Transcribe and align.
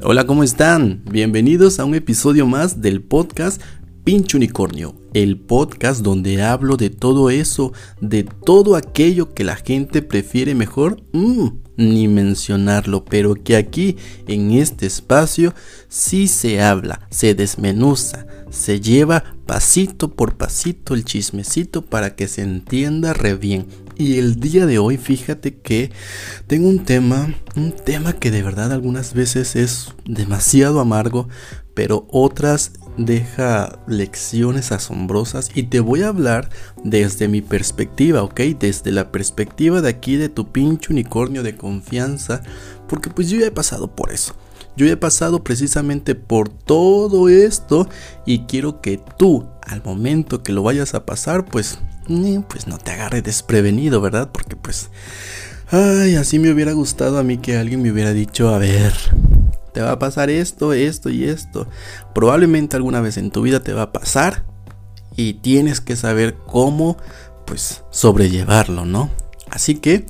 Hola, 0.00 0.26
¿cómo 0.26 0.44
están? 0.44 1.02
Bienvenidos 1.10 1.80
a 1.80 1.84
un 1.84 1.96
episodio 1.96 2.46
más 2.46 2.80
del 2.80 3.02
podcast 3.02 3.60
Pinche 4.04 4.36
Unicornio, 4.36 4.94
el 5.12 5.40
podcast 5.40 6.02
donde 6.02 6.40
hablo 6.40 6.76
de 6.76 6.88
todo 6.88 7.30
eso, 7.30 7.72
de 8.00 8.22
todo 8.22 8.76
aquello 8.76 9.34
que 9.34 9.42
la 9.42 9.56
gente 9.56 10.00
prefiere 10.00 10.54
mejor, 10.54 11.02
mm, 11.12 11.48
ni 11.78 12.06
mencionarlo, 12.06 13.04
pero 13.04 13.34
que 13.34 13.56
aquí 13.56 13.96
en 14.28 14.52
este 14.52 14.86
espacio 14.86 15.52
sí 15.88 16.28
se 16.28 16.62
habla, 16.62 17.00
se 17.10 17.34
desmenuza, 17.34 18.24
se 18.50 18.80
lleva 18.80 19.24
pasito 19.48 20.12
por 20.12 20.36
pasito 20.36 20.92
el 20.92 21.06
chismecito 21.06 21.80
para 21.80 22.14
que 22.14 22.28
se 22.28 22.42
entienda 22.42 23.14
re 23.14 23.34
bien. 23.34 23.66
Y 23.96 24.18
el 24.18 24.38
día 24.40 24.66
de 24.66 24.78
hoy, 24.78 24.98
fíjate 24.98 25.56
que 25.56 25.90
tengo 26.46 26.68
un 26.68 26.84
tema, 26.84 27.34
un 27.56 27.72
tema 27.72 28.12
que 28.12 28.30
de 28.30 28.42
verdad 28.42 28.72
algunas 28.72 29.14
veces 29.14 29.56
es 29.56 29.94
demasiado 30.04 30.80
amargo, 30.80 31.30
pero 31.72 32.06
otras 32.10 32.72
deja 32.98 33.78
lecciones 33.86 34.70
asombrosas 34.70 35.50
y 35.54 35.62
te 35.62 35.80
voy 35.80 36.02
a 36.02 36.08
hablar 36.08 36.50
desde 36.84 37.26
mi 37.26 37.40
perspectiva, 37.40 38.22
¿ok? 38.24 38.40
Desde 38.60 38.92
la 38.92 39.10
perspectiva 39.10 39.80
de 39.80 39.88
aquí 39.88 40.16
de 40.16 40.28
tu 40.28 40.52
pinche 40.52 40.92
unicornio 40.92 41.42
de 41.42 41.56
confianza, 41.56 42.42
porque 42.86 43.08
pues 43.08 43.30
yo 43.30 43.40
ya 43.40 43.46
he 43.46 43.50
pasado 43.50 43.96
por 43.96 44.12
eso. 44.12 44.36
Yo 44.78 44.86
he 44.86 44.96
pasado 44.96 45.42
precisamente 45.42 46.14
por 46.14 46.48
todo 46.48 47.28
esto 47.28 47.88
y 48.24 48.44
quiero 48.46 48.80
que 48.80 49.00
tú, 49.18 49.44
al 49.62 49.82
momento 49.82 50.44
que 50.44 50.52
lo 50.52 50.62
vayas 50.62 50.94
a 50.94 51.04
pasar, 51.04 51.44
pues 51.44 51.80
pues 52.48 52.68
no 52.68 52.78
te 52.78 52.92
agarre 52.92 53.20
desprevenido, 53.20 54.00
¿verdad? 54.00 54.30
Porque 54.32 54.54
pues, 54.54 54.90
ay, 55.68 56.14
así 56.14 56.38
me 56.38 56.52
hubiera 56.52 56.72
gustado 56.74 57.18
a 57.18 57.24
mí 57.24 57.38
que 57.38 57.56
alguien 57.56 57.82
me 57.82 57.90
hubiera 57.90 58.12
dicho, 58.12 58.54
a 58.54 58.58
ver, 58.58 58.94
te 59.74 59.80
va 59.80 59.90
a 59.90 59.98
pasar 59.98 60.30
esto, 60.30 60.72
esto 60.72 61.10
y 61.10 61.24
esto. 61.24 61.66
Probablemente 62.14 62.76
alguna 62.76 63.00
vez 63.00 63.16
en 63.16 63.32
tu 63.32 63.42
vida 63.42 63.64
te 63.64 63.72
va 63.72 63.82
a 63.82 63.92
pasar 63.92 64.44
y 65.16 65.34
tienes 65.34 65.80
que 65.80 65.96
saber 65.96 66.36
cómo, 66.46 66.96
pues, 67.46 67.82
sobrellevarlo, 67.90 68.84
¿no? 68.84 69.10
Así 69.50 69.74
que, 69.74 70.06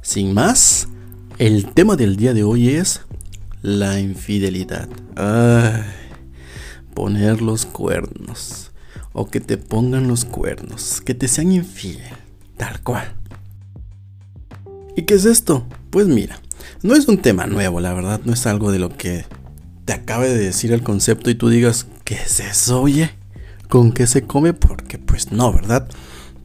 sin 0.00 0.32
más, 0.32 0.86
el 1.38 1.74
tema 1.74 1.96
del 1.96 2.16
día 2.16 2.34
de 2.34 2.44
hoy 2.44 2.68
es 2.68 3.00
la 3.62 4.00
infidelidad. 4.00 4.88
Poner 6.94 7.40
los 7.40 7.64
cuernos 7.64 8.72
o 9.12 9.30
que 9.30 9.40
te 9.40 9.56
pongan 9.56 10.08
los 10.08 10.24
cuernos, 10.24 11.00
que 11.00 11.14
te 11.14 11.28
sean 11.28 11.52
infiel, 11.52 12.02
tal 12.56 12.80
cual. 12.82 13.14
¿Y 14.96 15.02
qué 15.02 15.14
es 15.14 15.24
esto? 15.24 15.66
Pues 15.90 16.06
mira, 16.06 16.40
no 16.82 16.94
es 16.94 17.08
un 17.08 17.18
tema 17.18 17.46
nuevo, 17.46 17.80
la 17.80 17.94
verdad, 17.94 18.20
no 18.24 18.32
es 18.32 18.46
algo 18.46 18.72
de 18.72 18.78
lo 18.78 18.96
que 18.96 19.24
te 19.84 19.92
acabe 19.92 20.28
de 20.28 20.38
decir 20.38 20.72
el 20.72 20.82
concepto 20.82 21.30
y 21.30 21.34
tú 21.34 21.48
digas, 21.48 21.86
¿qué 22.04 22.14
es 22.14 22.40
eso, 22.40 22.82
oye? 22.82 23.10
¿Con 23.68 23.92
qué 23.92 24.06
se 24.06 24.22
come? 24.22 24.52
Porque 24.52 24.98
pues 24.98 25.32
no, 25.32 25.52
¿verdad? 25.52 25.88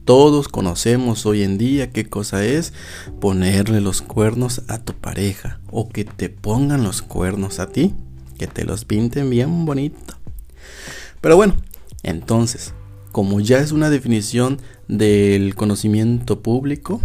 Todos 0.08 0.48
conocemos 0.48 1.26
hoy 1.26 1.42
en 1.42 1.58
día 1.58 1.90
qué 1.90 2.06
cosa 2.06 2.42
es 2.42 2.72
ponerle 3.20 3.82
los 3.82 4.00
cuernos 4.00 4.62
a 4.66 4.78
tu 4.78 4.94
pareja 4.94 5.60
o 5.70 5.90
que 5.90 6.06
te 6.06 6.30
pongan 6.30 6.82
los 6.82 7.02
cuernos 7.02 7.58
a 7.58 7.66
ti, 7.66 7.92
que 8.38 8.46
te 8.46 8.64
los 8.64 8.86
pinten 8.86 9.28
bien 9.28 9.66
bonito. 9.66 10.14
Pero 11.20 11.36
bueno, 11.36 11.56
entonces, 12.02 12.72
como 13.12 13.40
ya 13.40 13.58
es 13.58 13.70
una 13.70 13.90
definición 13.90 14.62
del 14.88 15.54
conocimiento 15.54 16.40
público, 16.40 17.02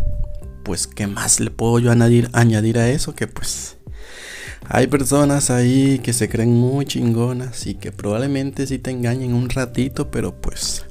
pues 0.63 0.87
¿qué 0.87 1.05
más 1.05 1.41
le 1.41 1.51
puedo 1.51 1.79
yo 1.79 1.91
añadir, 1.91 2.77
a 2.77 2.89
eso? 2.89 3.15
Que 3.15 3.27
pues 3.27 3.75
hay 4.69 4.87
personas 4.87 5.49
ahí 5.49 5.99
que 5.99 6.13
se 6.13 6.29
creen 6.29 6.53
muy 6.53 6.85
chingonas 6.85 7.67
y 7.67 7.73
que 7.73 7.91
probablemente 7.91 8.65
sí 8.65 8.80
te 8.80 8.92
engañen 8.92 9.33
un 9.33 9.49
ratito, 9.49 10.09
pero 10.09 10.39
pues 10.39 10.86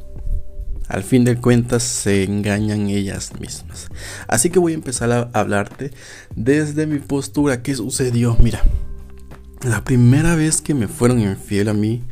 al 0.92 1.02
fin 1.02 1.24
de 1.24 1.36
cuentas 1.36 1.82
se 1.82 2.22
engañan 2.22 2.88
ellas 2.88 3.32
mismas. 3.40 3.88
Así 4.28 4.50
que 4.50 4.60
voy 4.60 4.72
a 4.72 4.76
empezar 4.76 5.10
a 5.10 5.30
hablarte 5.32 5.90
desde 6.36 6.86
mi 6.86 7.00
postura. 7.00 7.62
¿Qué 7.62 7.74
sucedió? 7.74 8.36
Mira, 8.40 8.62
la 9.62 9.82
primera 9.82 10.36
vez 10.36 10.60
que 10.60 10.74
me 10.74 10.86
fueron 10.86 11.18
infiel 11.20 11.68
a 11.68 11.74
mí, 11.74 12.04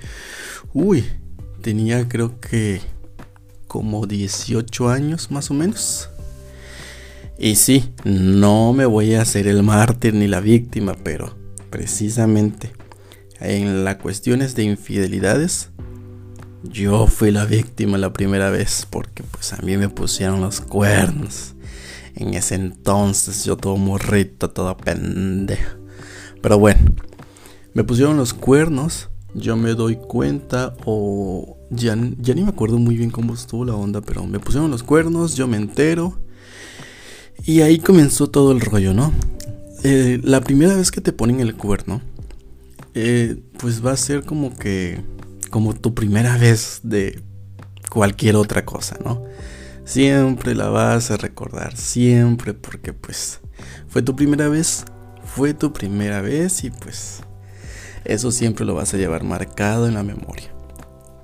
uy, 0.73 1.05
Tenía 1.63 2.09
creo 2.09 2.41
que 2.41 2.81
como 3.67 4.07
18 4.07 4.89
años 4.89 5.31
más 5.31 5.51
o 5.51 5.55
menos. 5.55 6.09
Y 7.39 7.57
sí, 7.57 7.93
no 8.05 8.73
me 8.73 8.87
voy 8.87 9.15
a 9.15 9.23
hacer 9.23 9.47
el 9.47 9.63
mártir 9.63 10.15
ni 10.15 10.27
la 10.27 10.41
víctima, 10.41 10.97
pero 11.03 11.37
precisamente 11.69 12.73
en 13.41 13.85
las 13.85 13.97
cuestiones 13.97 14.55
de 14.55 14.65
infidelidades, 14.65 15.69
yo 16.63 17.07
fui 17.07 17.31
la 17.31 17.45
víctima 17.45 17.99
la 17.99 18.13
primera 18.13 18.51
vez 18.51 18.87
porque 18.89 19.23
pues 19.23 19.53
a 19.53 19.59
mí 19.63 19.77
me 19.77 19.89
pusieron 19.89 20.41
los 20.41 20.61
cuernos. 20.61 21.55
En 22.15 22.35
ese 22.35 22.57
entonces 22.57 23.45
yo 23.45 23.57
todo 23.57 23.77
morrito, 23.77 24.51
todo 24.51 24.77
pendejo. 24.77 25.77
Pero 26.43 26.59
bueno, 26.59 26.81
me 27.75 27.85
pusieron 27.85 28.17
los 28.17 28.35
cuernos 28.35 29.11
yo 29.35 29.57
me 29.57 29.75
doy 29.75 29.97
cuenta 29.97 30.75
o 30.85 31.57
ya, 31.71 31.95
ni 31.95 32.43
me 32.43 32.49
acuerdo 32.49 32.79
muy 32.79 32.97
bien 32.97 33.11
cómo 33.11 33.35
estuvo 33.35 33.65
la 33.65 33.75
onda, 33.75 34.01
pero 34.01 34.27
me 34.27 34.41
pusieron 34.41 34.71
los 34.71 34.83
cuernos, 34.83 35.37
yo 35.37 35.47
me 35.47 35.57
entero 35.57 36.19
y 37.45 37.61
ahí 37.61 37.79
comenzó 37.79 38.29
todo 38.29 38.53
el 38.53 38.61
rollo, 38.61 38.93
¿no? 38.93 39.13
Eh, 39.83 40.21
la 40.23 40.41
primera 40.41 40.77
vez 40.77 40.91
que 40.91 41.01
te 41.01 41.13
ponen 41.13 41.41
el 41.41 41.55
cuerno, 41.55 42.03
eh, 42.95 43.41
pues 43.59 43.85
va 43.85 43.93
a 43.93 43.97
ser 43.97 44.25
como 44.25 44.57
que, 44.59 45.01
como 45.51 45.75
tu 45.75 45.95
primera 45.95 46.37
vez 46.37 46.81
de 46.83 47.23
cualquier 47.91 48.37
otra 48.37 48.65
cosa, 48.65 48.97
¿no? 49.05 49.23
Siempre 49.85 50.55
la 50.55 50.69
vas 50.69 51.11
a 51.11 51.17
recordar, 51.17 51.77
siempre, 51.77 52.55
porque 52.55 52.93
pues 52.93 53.41
fue 53.89 54.03
tu 54.03 54.15
primera 54.15 54.49
vez, 54.49 54.85
fue 55.25 55.53
tu 55.53 55.73
primera 55.73 56.21
vez 56.21 56.65
y 56.65 56.71
pues 56.71 57.23
eso 58.05 58.31
siempre 58.31 58.65
lo 58.65 58.75
vas 58.75 58.95
a 58.95 58.97
llevar 58.97 59.25
marcado 59.25 59.87
en 59.89 59.95
la 59.95 60.03
memoria. 60.03 60.51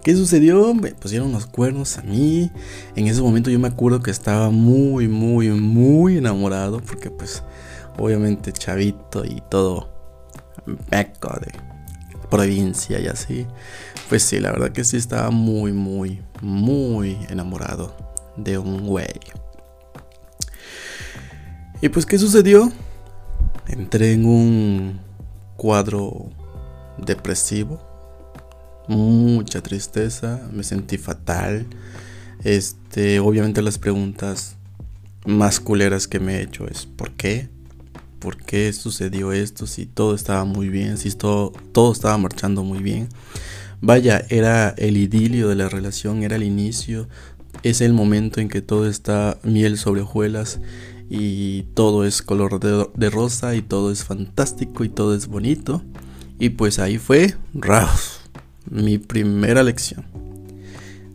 ¿Qué 0.07 0.15
sucedió? 0.15 0.73
Me 0.73 0.93
pusieron 0.93 1.33
los 1.33 1.47
cuernos 1.47 1.99
a 1.99 2.03
mí. 2.03 2.49
En 2.95 3.09
ese 3.09 3.21
momento 3.23 3.51
yo 3.51 3.59
me 3.59 3.67
acuerdo 3.67 4.01
que 4.01 4.13
estaba 4.13 4.51
muy, 4.51 5.09
muy, 5.09 5.49
muy 5.51 6.19
enamorado. 6.19 6.79
Porque 6.79 7.11
pues 7.11 7.43
obviamente 7.99 8.53
chavito 8.53 9.25
y 9.25 9.43
todo 9.51 9.89
meco 10.93 11.37
de 11.41 11.53
provincia 12.31 13.01
y 13.01 13.09
así. 13.09 13.49
Pues 14.09 14.23
sí, 14.23 14.39
la 14.39 14.53
verdad 14.53 14.71
que 14.71 14.85
sí 14.85 14.97
estaba 14.97 15.31
muy, 15.31 15.73
muy, 15.73 16.21
muy 16.41 17.19
enamorado 17.29 17.97
de 18.37 18.57
un 18.59 18.87
güey. 18.87 19.21
Y 21.81 21.89
pues 21.89 22.07
¿qué 22.07 22.19
sucedió? 22.19 22.73
Entré 23.67 24.13
en 24.13 24.25
un 24.25 25.01
cuadro 25.57 26.31
depresivo, 26.99 27.83
mucha 28.89 29.61
tristeza, 29.61 30.41
me 30.53 30.63
sentí 30.63 30.99
fatal. 30.99 31.67
Este, 32.45 33.19
obviamente 33.19 33.61
las 33.61 33.79
preguntas 33.79 34.57
más 35.27 35.59
culeras 35.59 36.07
que 36.07 36.21
me 36.21 36.37
he 36.37 36.43
hecho 36.43 36.69
es 36.69 36.87
¿por 36.87 37.11
qué? 37.13 37.49
¿Por 38.21 38.37
qué 38.37 38.73
sucedió 38.73 39.33
esto? 39.33 39.67
Si 39.67 39.85
todo 39.85 40.15
estaba 40.15 40.45
muy 40.45 40.69
bien, 40.69 40.97
si 40.97 41.11
todo, 41.11 41.53
todo 41.73 41.93
estaba 41.93 42.17
marchando 42.19 42.63
muy 42.63 42.79
bien. 42.79 43.09
Vaya, 43.87 44.27
era 44.31 44.71
el 44.79 44.97
idilio 44.97 45.49
de 45.49 45.55
la 45.55 45.69
relación, 45.69 46.25
era 46.25 46.35
el 46.35 46.43
inicio, 46.43 47.07
es 47.63 47.81
el 47.81 47.93
momento 47.93 48.41
en 48.41 48.49
que 48.49 48.61
todo 48.61 48.89
está 48.89 49.39
miel 49.45 49.79
sobre 49.79 50.01
hojuelas 50.01 50.59
y 51.09 51.63
todo 51.75 52.05
es 52.05 52.21
color 52.21 52.59
de, 52.59 53.11
rosa 53.11 53.55
y 53.55 53.63
todo 53.63 53.93
es 53.93 54.03
fantástico 54.03 54.83
y 54.83 54.89
todo 54.89 55.15
es 55.15 55.29
bonito. 55.29 55.85
Y 56.41 56.49
pues 56.49 56.81
ahí 56.81 56.99
fue, 56.99 57.37
Raus, 57.55 58.23
mi 58.69 58.99
primera 58.99 59.63
lección. 59.63 60.05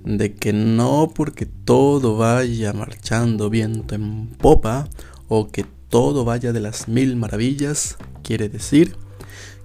De 0.06 0.34
que 0.34 0.54
no 0.54 1.12
porque 1.14 1.46
todo 1.46 2.16
vaya 2.16 2.72
marchando 2.72 3.50
viento 3.50 3.96
en 3.96 4.28
popa 4.28 4.88
o 5.28 5.50
que 5.50 5.66
todo 5.90 6.24
vaya 6.24 6.54
de 6.54 6.62
las 6.62 6.88
mil 6.88 7.18
maravillas, 7.18 7.98
quiere 8.24 8.48
decir 8.48 8.96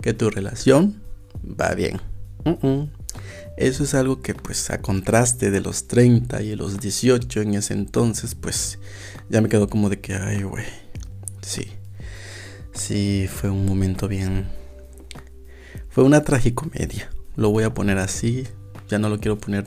que 0.03 0.13
tu 0.13 0.29
relación 0.29 1.01
va 1.45 1.73
bien. 1.77 2.01
Eso 3.57 3.85
es 3.85 3.95
algo 3.95 4.21
que 4.21 4.35
pues 4.35 4.71
a 4.71 4.83
contraste 4.83 5.51
de 5.51 5.61
los 5.61 5.87
30 5.89 6.43
y 6.43 6.57
los 6.57 6.81
18 6.81 7.41
en 7.41 7.55
ese 7.55 7.75
entonces, 7.75 8.35
pues 8.35 8.79
ya 9.31 9.41
me 9.41 9.49
quedó 9.49 9.69
como 9.69 9.89
de 9.89 10.01
que, 10.01 10.15
ay, 10.15 10.43
güey, 10.43 10.65
sí, 11.41 11.69
sí, 12.75 13.29
fue 13.33 13.51
un 13.51 13.65
momento 13.65 14.09
bien, 14.09 14.47
fue 15.89 16.05
una 16.05 16.23
tragicomedia. 16.23 17.11
Lo 17.37 17.51
voy 17.51 17.65
a 17.65 17.73
poner 17.73 17.97
así. 17.97 18.45
Ya 18.89 18.99
no 18.99 19.09
lo 19.09 19.19
quiero 19.19 19.39
poner 19.39 19.65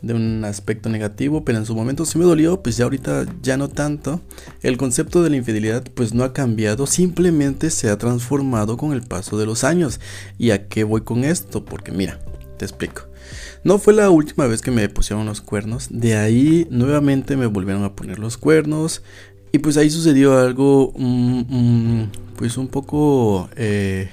de 0.00 0.14
un 0.14 0.44
aspecto 0.44 0.88
negativo, 0.88 1.44
pero 1.44 1.58
en 1.58 1.66
su 1.66 1.74
momento 1.74 2.06
sí 2.06 2.18
me 2.18 2.24
dolió, 2.24 2.62
pues 2.62 2.76
ya 2.76 2.84
ahorita 2.84 3.26
ya 3.42 3.56
no 3.56 3.68
tanto. 3.68 4.22
El 4.62 4.76
concepto 4.78 5.22
de 5.22 5.28
la 5.28 5.36
infidelidad 5.36 5.84
pues 5.94 6.14
no 6.14 6.24
ha 6.24 6.32
cambiado, 6.32 6.86
simplemente 6.86 7.70
se 7.70 7.90
ha 7.90 7.98
transformado 7.98 8.76
con 8.76 8.92
el 8.92 9.02
paso 9.02 9.38
de 9.38 9.46
los 9.46 9.62
años. 9.64 10.00
¿Y 10.38 10.52
a 10.52 10.68
qué 10.68 10.84
voy 10.84 11.02
con 11.02 11.24
esto? 11.24 11.64
Porque 11.64 11.92
mira, 11.92 12.18
te 12.58 12.64
explico. 12.64 13.02
No 13.64 13.78
fue 13.78 13.94
la 13.94 14.10
última 14.10 14.46
vez 14.46 14.60
que 14.60 14.70
me 14.70 14.88
pusieron 14.88 15.26
los 15.26 15.40
cuernos, 15.40 15.88
de 15.90 16.16
ahí 16.16 16.66
nuevamente 16.70 17.36
me 17.36 17.46
volvieron 17.46 17.84
a 17.84 17.94
poner 17.94 18.18
los 18.18 18.36
cuernos 18.36 19.02
y 19.52 19.58
pues 19.58 19.76
ahí 19.76 19.90
sucedió 19.90 20.38
algo 20.38 20.92
mm, 20.96 21.40
mm, 21.48 22.10
pues 22.36 22.56
un 22.56 22.68
poco... 22.68 23.48
Eh, 23.56 24.10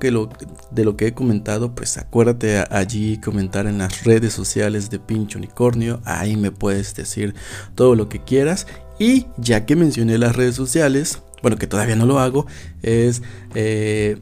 de 0.71 0.85
lo 0.85 0.97
que 0.97 1.09
he 1.09 1.15
comentado, 1.15 1.75
pues 1.75 1.99
acuérdate 1.99 2.65
allí 2.71 3.19
comentar 3.19 3.67
en 3.67 3.79
las 3.79 4.05
redes 4.05 4.33
sociales 4.33 4.89
de 4.91 5.01
Pincho 5.01 5.39
Unicornio. 5.39 6.01
Ahí 6.05 6.37
me 6.37 6.53
puedes 6.53 6.95
decir 6.95 7.35
todo 7.75 7.97
lo 7.97 8.09
que 8.09 8.23
quieras. 8.23 8.67
Y 9.03 9.27
ya 9.37 9.67
que 9.67 9.75
mencioné 9.75 10.17
las 10.17 10.37
redes 10.37 10.55
sociales, 10.55 11.23
bueno, 11.43 11.57
que 11.57 11.67
todavía 11.67 11.97
no 11.97 12.07
lo 12.07 12.21
hago, 12.21 12.47
es... 12.83 13.21
Eh, 13.53 14.17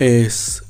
es 0.00 0.64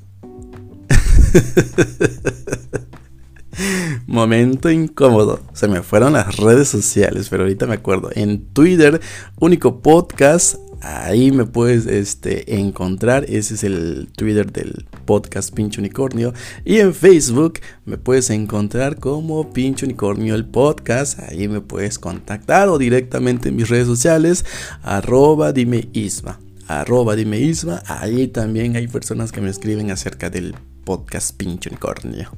Momento 4.07 4.71
incómodo. 4.71 5.41
Se 5.55 5.69
me 5.69 5.83
fueron 5.83 6.13
las 6.13 6.37
redes 6.37 6.69
sociales, 6.69 7.29
pero 7.31 7.45
ahorita 7.45 7.67
me 7.67 7.77
acuerdo. 7.77 8.11
En 8.15 8.45
Twitter, 8.49 9.01
único 9.41 9.81
podcast. 9.81 10.57
Ahí 10.85 11.33
me 11.33 11.47
puedes 11.47 11.87
este, 11.87 12.59
encontrar. 12.59 13.25
Ese 13.25 13.55
es 13.55 13.65
el 13.65 14.09
Twitter 14.15 14.53
del 14.53 14.85
podcast 15.07 15.55
Pincho 15.55 15.81
Unicornio. 15.81 16.35
Y 16.67 16.77
en 16.77 16.93
Facebook 16.93 17.61
me 17.87 17.97
puedes 17.97 18.29
encontrar 18.29 18.97
como 18.97 19.51
Pincho 19.55 19.87
Unicornio 19.87 20.35
el 20.35 20.45
podcast. 20.45 21.21
Ahí 21.21 21.49
me 21.49 21.63
puedes 21.63 21.99
contactar 21.99 22.69
o 22.69 22.77
directamente 22.77 23.49
en 23.49 23.57
mis 23.57 23.71
redes 23.71 23.87
sociales. 23.87 24.45
Arroba 24.83 25.55
dime 25.55 25.89
Isma. 25.95 26.39
Arroba 26.69 27.17
dime 27.17 27.41
Isma. 27.41 27.83
Ahí 27.87 28.29
también 28.29 28.77
hay 28.77 28.87
personas 28.87 29.33
que 29.33 29.41
me 29.41 29.49
escriben 29.49 29.91
acerca 29.91 30.29
del 30.29 30.55
podcast 30.85 31.35
Pincho 31.35 31.71
Unicornio. 31.71 32.31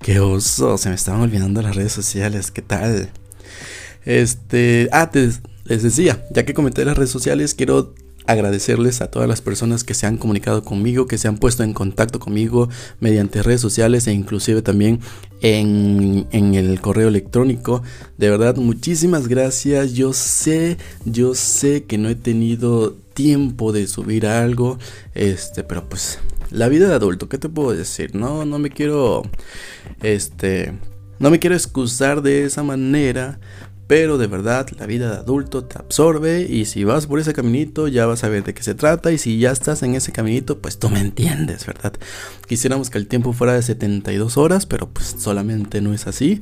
Qué 0.00 0.18
oso, 0.18 0.78
se 0.78 0.88
me 0.88 0.94
estaban 0.94 1.20
olvidando 1.20 1.60
las 1.60 1.76
redes 1.76 1.92
sociales, 1.92 2.50
¿qué 2.50 2.62
tal? 2.62 3.10
Este, 4.04 4.88
ah, 4.92 5.10
les 5.64 5.82
decía, 5.82 6.24
ya 6.30 6.44
que 6.44 6.54
comenté 6.54 6.84
las 6.84 6.96
redes 6.96 7.10
sociales, 7.10 7.54
quiero 7.54 7.94
agradecerles 8.26 9.00
a 9.00 9.10
todas 9.10 9.28
las 9.28 9.40
personas 9.40 9.84
que 9.84 9.94
se 9.94 10.06
han 10.06 10.16
comunicado 10.16 10.62
conmigo, 10.62 11.06
que 11.06 11.18
se 11.18 11.28
han 11.28 11.38
puesto 11.38 11.64
en 11.64 11.72
contacto 11.72 12.20
conmigo 12.20 12.68
mediante 13.00 13.42
redes 13.42 13.60
sociales 13.60 14.06
e 14.06 14.12
inclusive 14.12 14.62
también 14.62 15.00
en, 15.40 16.26
en, 16.30 16.54
el 16.54 16.80
correo 16.80 17.08
electrónico. 17.08 17.82
De 18.18 18.30
verdad, 18.30 18.56
muchísimas 18.56 19.28
gracias. 19.28 19.94
Yo 19.94 20.12
sé, 20.12 20.78
yo 21.04 21.34
sé 21.34 21.84
que 21.84 21.98
no 21.98 22.08
he 22.08 22.14
tenido 22.14 22.92
tiempo 22.92 23.72
de 23.72 23.86
subir 23.86 24.26
algo, 24.26 24.78
este, 25.14 25.64
pero 25.64 25.88
pues 25.88 26.18
la 26.50 26.68
vida 26.68 26.88
de 26.88 26.94
adulto, 26.94 27.28
¿qué 27.28 27.38
te 27.38 27.48
puedo 27.48 27.72
decir? 27.72 28.14
No, 28.14 28.44
no 28.44 28.58
me 28.58 28.70
quiero, 28.70 29.22
este, 30.02 30.72
no 31.18 31.30
me 31.30 31.38
quiero 31.38 31.56
excusar 31.56 32.22
de 32.22 32.44
esa 32.44 32.62
manera, 32.62 33.38
pero 33.92 34.16
de 34.16 34.26
verdad 34.26 34.66
la 34.78 34.86
vida 34.86 35.10
de 35.10 35.18
adulto 35.18 35.64
te 35.64 35.78
absorbe 35.78 36.46
y 36.48 36.64
si 36.64 36.82
vas 36.82 37.06
por 37.06 37.18
ese 37.20 37.34
caminito 37.34 37.88
ya 37.88 38.06
vas 38.06 38.24
a 38.24 38.30
ver 38.30 38.42
de 38.42 38.54
qué 38.54 38.62
se 38.62 38.74
trata 38.74 39.12
y 39.12 39.18
si 39.18 39.38
ya 39.38 39.50
estás 39.50 39.82
en 39.82 39.94
ese 39.94 40.12
caminito 40.12 40.60
pues 40.62 40.78
tú 40.78 40.88
me 40.88 40.98
entiendes, 40.98 41.66
¿verdad? 41.66 41.92
Quisiéramos 42.48 42.88
que 42.88 42.96
el 42.96 43.06
tiempo 43.06 43.34
fuera 43.34 43.52
de 43.52 43.60
72 43.60 44.38
horas, 44.38 44.64
pero 44.64 44.88
pues 44.88 45.14
solamente 45.18 45.82
no 45.82 45.92
es 45.92 46.06
así. 46.06 46.40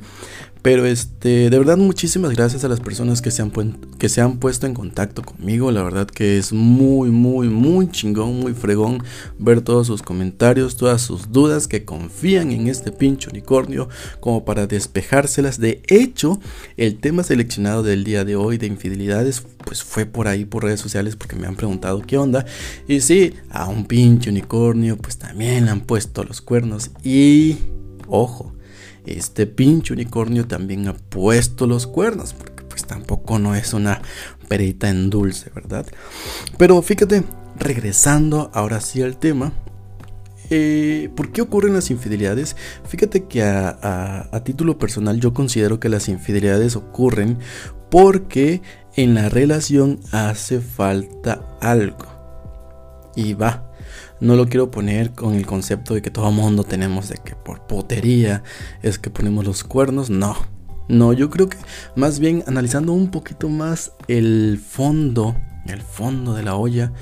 Pero 0.61 0.85
este, 0.85 1.49
de 1.49 1.57
verdad 1.57 1.77
muchísimas 1.77 2.33
gracias 2.33 2.63
a 2.63 2.67
las 2.67 2.79
personas 2.79 3.21
que 3.21 3.31
se, 3.31 3.41
han 3.41 3.51
que 3.97 4.09
se 4.09 4.21
han 4.21 4.37
puesto 4.37 4.67
en 4.67 4.75
contacto 4.75 5.23
conmigo. 5.23 5.71
La 5.71 5.81
verdad 5.81 6.05
que 6.05 6.37
es 6.37 6.53
muy, 6.53 7.09
muy, 7.09 7.49
muy 7.49 7.89
chingón, 7.89 8.39
muy 8.39 8.53
fregón 8.53 9.03
ver 9.39 9.61
todos 9.61 9.87
sus 9.87 10.03
comentarios, 10.03 10.77
todas 10.77 11.01
sus 11.01 11.31
dudas 11.31 11.67
que 11.67 11.83
confían 11.83 12.51
en 12.51 12.67
este 12.67 12.91
pincho 12.91 13.31
unicornio 13.31 13.89
como 14.19 14.45
para 14.45 14.67
despejárselas. 14.67 15.59
De 15.59 15.81
hecho, 15.87 16.39
el 16.77 16.99
tema 16.99 17.23
seleccionado 17.23 17.81
del 17.81 18.03
día 18.03 18.23
de 18.23 18.35
hoy 18.35 18.59
de 18.59 18.67
infidelidades 18.67 19.43
pues 19.65 19.83
fue 19.83 20.05
por 20.05 20.27
ahí 20.27 20.45
por 20.45 20.63
redes 20.63 20.79
sociales 20.79 21.15
porque 21.15 21.35
me 21.35 21.47
han 21.47 21.55
preguntado 21.55 22.01
qué 22.01 22.19
onda. 22.19 22.45
Y 22.87 23.01
sí, 23.01 23.33
a 23.49 23.67
un 23.67 23.85
pinche 23.85 24.29
unicornio 24.29 24.95
pues 24.97 25.17
también 25.17 25.65
le 25.65 25.71
han 25.71 25.81
puesto 25.81 26.23
los 26.23 26.39
cuernos 26.39 26.91
y 27.03 27.57
ojo 28.07 28.53
este 29.05 29.47
pinche 29.47 29.93
unicornio 29.93 30.47
también 30.47 30.87
ha 30.87 30.93
puesto 30.93 31.67
los 31.67 31.87
cuernos, 31.87 32.33
porque 32.33 32.63
pues 32.63 32.85
tampoco 32.85 33.39
no 33.39 33.55
es 33.55 33.73
una 33.73 34.01
perita 34.47 34.89
en 34.89 35.09
dulce, 35.09 35.51
¿verdad? 35.53 35.85
Pero 36.57 36.81
fíjate, 36.81 37.23
regresando 37.57 38.51
ahora 38.53 38.81
sí 38.81 39.01
al 39.01 39.17
tema, 39.17 39.53
eh, 40.49 41.09
¿por 41.15 41.31
qué 41.31 41.41
ocurren 41.41 41.73
las 41.73 41.91
infidelidades? 41.91 42.55
Fíjate 42.87 43.25
que 43.25 43.43
a, 43.43 44.27
a 44.31 44.43
título 44.43 44.77
personal 44.77 45.19
yo 45.19 45.33
considero 45.33 45.79
que 45.79 45.89
las 45.89 46.09
infidelidades 46.09 46.75
ocurren 46.75 47.39
porque 47.89 48.61
en 48.95 49.13
la 49.13 49.29
relación 49.29 49.99
hace 50.11 50.59
falta 50.59 51.57
algo. 51.61 52.05
Y 53.15 53.33
va, 53.33 53.70
no 54.21 54.35
lo 54.35 54.47
quiero 54.47 54.71
poner 54.71 55.11
con 55.11 55.33
el 55.33 55.45
concepto 55.45 55.95
de 55.95 56.01
que 56.01 56.11
todo 56.11 56.31
mundo 56.31 56.63
tenemos 56.63 57.09
de 57.09 57.17
que 57.17 57.35
por 57.35 57.65
potería 57.67 58.43
es 58.83 58.99
que 58.99 59.09
ponemos 59.09 59.45
los 59.45 59.63
cuernos. 59.63 60.09
No, 60.09 60.37
no, 60.87 61.11
yo 61.11 61.29
creo 61.29 61.49
que 61.49 61.57
más 61.95 62.19
bien 62.19 62.43
analizando 62.47 62.93
un 62.93 63.09
poquito 63.09 63.49
más 63.49 63.93
el 64.07 64.61
fondo, 64.65 65.35
el 65.67 65.81
fondo 65.81 66.35
de 66.35 66.43
la 66.43 66.55
olla, 66.55 66.93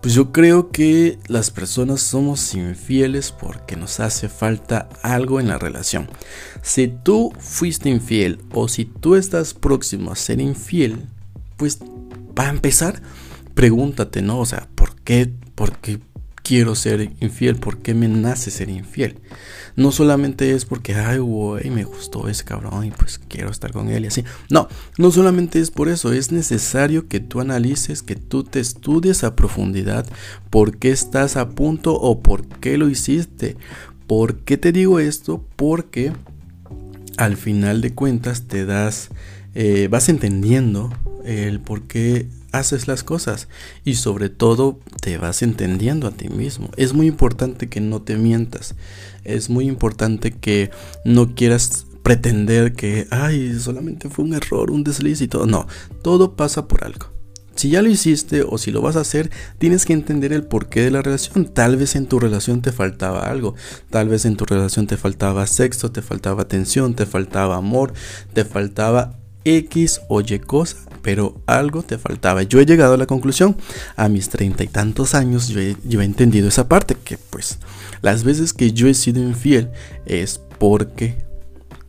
pues 0.00 0.14
yo 0.14 0.32
creo 0.32 0.70
que 0.70 1.18
las 1.28 1.50
personas 1.50 2.00
somos 2.00 2.54
infieles 2.54 3.32
porque 3.32 3.76
nos 3.76 4.00
hace 4.00 4.28
falta 4.28 4.88
algo 5.02 5.40
en 5.40 5.48
la 5.48 5.58
relación. 5.58 6.08
Si 6.62 6.88
tú 6.88 7.32
fuiste 7.38 7.90
infiel 7.90 8.40
o 8.52 8.66
si 8.66 8.84
tú 8.84 9.14
estás 9.14 9.54
próximo 9.54 10.10
a 10.10 10.16
ser 10.16 10.40
infiel, 10.40 11.06
pues 11.56 11.78
para 12.34 12.50
empezar, 12.50 13.02
pregúntate, 13.54 14.22
¿no? 14.22 14.40
O 14.40 14.46
sea, 14.46 14.68
¿por 14.74 14.96
qué? 15.02 15.32
¿Por 15.54 15.76
qué? 15.76 16.00
Quiero 16.42 16.74
ser 16.74 17.12
infiel, 17.20 17.56
por 17.56 17.78
qué 17.78 17.94
me 17.94 18.08
nace 18.08 18.50
ser 18.50 18.68
infiel. 18.68 19.18
No 19.74 19.90
solamente 19.90 20.52
es 20.52 20.64
porque, 20.64 20.94
ay, 20.94 21.18
güey, 21.18 21.70
me 21.70 21.84
gustó 21.84 22.28
ese 22.28 22.44
cabrón 22.44 22.84
y 22.84 22.90
pues 22.90 23.18
quiero 23.28 23.50
estar 23.50 23.72
con 23.72 23.88
él 23.88 24.04
y 24.04 24.08
así. 24.08 24.24
No, 24.50 24.68
no 24.98 25.10
solamente 25.10 25.60
es 25.60 25.70
por 25.70 25.88
eso, 25.88 26.12
es 26.12 26.30
necesario 26.30 27.08
que 27.08 27.20
tú 27.20 27.40
analices, 27.40 28.02
que 28.02 28.16
tú 28.16 28.44
te 28.44 28.60
estudies 28.60 29.24
a 29.24 29.34
profundidad 29.34 30.06
por 30.50 30.76
qué 30.76 30.90
estás 30.90 31.36
a 31.36 31.50
punto 31.50 31.94
o 31.94 32.20
por 32.20 32.46
qué 32.46 32.76
lo 32.76 32.90
hiciste. 32.90 33.56
¿Por 34.06 34.40
qué 34.40 34.58
te 34.58 34.72
digo 34.72 35.00
esto? 35.00 35.42
Porque 35.56 36.12
al 37.16 37.36
final 37.36 37.80
de 37.80 37.94
cuentas 37.94 38.42
te 38.42 38.66
das, 38.66 39.08
eh, 39.54 39.88
vas 39.90 40.08
entendiendo 40.08 40.92
el 41.24 41.60
por 41.60 41.82
qué 41.82 42.26
haces 42.52 42.86
las 42.86 43.02
cosas 43.02 43.48
y 43.84 43.94
sobre 43.94 44.28
todo 44.28 44.78
te 45.00 45.18
vas 45.18 45.42
entendiendo 45.42 46.06
a 46.06 46.12
ti 46.12 46.28
mismo. 46.28 46.70
Es 46.76 46.92
muy 46.92 47.06
importante 47.06 47.68
que 47.68 47.80
no 47.80 48.02
te 48.02 48.16
mientas. 48.16 48.74
Es 49.24 49.50
muy 49.50 49.66
importante 49.66 50.32
que 50.32 50.70
no 51.04 51.34
quieras 51.34 51.86
pretender 52.02 52.74
que, 52.74 53.06
ay, 53.10 53.58
solamente 53.58 54.08
fue 54.08 54.24
un 54.24 54.34
error, 54.34 54.70
un 54.70 54.84
desliz 54.84 55.20
y 55.20 55.28
todo. 55.28 55.46
No, 55.46 55.66
todo 56.02 56.36
pasa 56.36 56.68
por 56.68 56.84
algo. 56.84 57.12
Si 57.54 57.68
ya 57.68 57.82
lo 57.82 57.88
hiciste 57.88 58.42
o 58.42 58.56
si 58.58 58.70
lo 58.70 58.80
vas 58.80 58.96
a 58.96 59.00
hacer, 59.00 59.30
tienes 59.58 59.84
que 59.84 59.92
entender 59.92 60.32
el 60.32 60.44
porqué 60.44 60.80
de 60.80 60.90
la 60.90 61.02
relación. 61.02 61.44
Tal 61.52 61.76
vez 61.76 61.94
en 61.96 62.06
tu 62.06 62.18
relación 62.18 62.62
te 62.62 62.72
faltaba 62.72 63.28
algo. 63.28 63.54
Tal 63.90 64.08
vez 64.08 64.24
en 64.24 64.36
tu 64.36 64.46
relación 64.46 64.86
te 64.86 64.96
faltaba 64.96 65.46
sexo, 65.46 65.92
te 65.92 66.02
faltaba 66.02 66.42
atención, 66.42 66.94
te 66.94 67.06
faltaba 67.06 67.56
amor, 67.56 67.92
te 68.32 68.44
faltaba 68.44 69.21
X 69.44 70.00
o 70.08 70.20
Y 70.20 70.38
cosa, 70.40 70.76
pero 71.02 71.40
algo 71.46 71.82
te 71.82 71.98
faltaba. 71.98 72.42
Yo 72.42 72.60
he 72.60 72.66
llegado 72.66 72.94
a 72.94 72.96
la 72.96 73.06
conclusión, 73.06 73.56
a 73.96 74.08
mis 74.08 74.28
treinta 74.28 74.64
y 74.64 74.68
tantos 74.68 75.14
años, 75.14 75.48
yo 75.48 75.60
he, 75.60 75.76
yo 75.84 76.00
he 76.00 76.04
entendido 76.04 76.48
esa 76.48 76.68
parte, 76.68 76.96
que 77.02 77.18
pues 77.18 77.58
las 78.00 78.24
veces 78.24 78.52
que 78.52 78.72
yo 78.72 78.88
he 78.88 78.94
sido 78.94 79.22
infiel 79.22 79.70
es 80.06 80.40
porque 80.58 81.16